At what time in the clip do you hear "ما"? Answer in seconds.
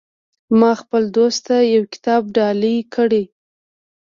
0.59-0.71